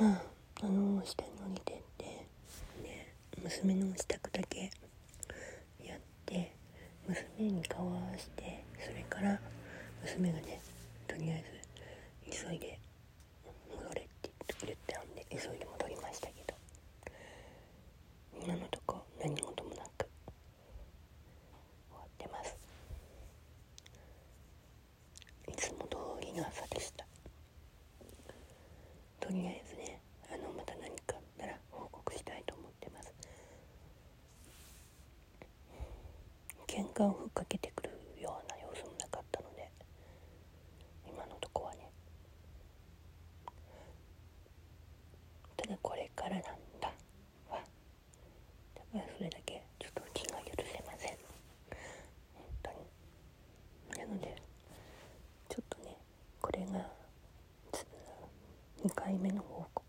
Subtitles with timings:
[0.00, 0.22] まあ
[0.62, 2.04] あの下に降りてって
[2.82, 3.06] で
[3.42, 4.70] 娘の支度だけ
[5.84, 6.54] やって
[7.06, 9.38] 娘に顔を合わせてそれから
[10.02, 10.58] 娘がね
[11.06, 11.44] とりあえ
[12.32, 12.78] ず急いで
[13.70, 14.30] 戻れって
[14.64, 16.54] 言ったんで急いで戻りましたけど
[18.42, 20.08] 今のとこ何事もなく
[21.90, 22.56] 終わってます。
[25.46, 26.62] いつも通りの朝
[36.80, 37.90] 喧嘩をふっかけてくる
[38.22, 39.70] ような様子もなかったので
[41.06, 41.90] 今のとこはね。
[45.58, 46.42] ただこれからなん
[46.80, 46.90] だ
[47.50, 47.58] は
[48.74, 51.18] だからそれだけちょっと気が許せません。
[52.34, 54.08] 本当に。
[54.08, 54.34] なので
[55.50, 55.98] ちょっとね
[56.40, 56.86] これが
[58.82, 59.79] 2回目の方告